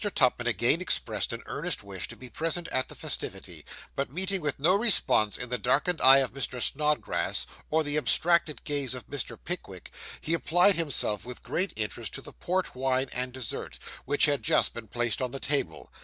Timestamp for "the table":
15.29-15.91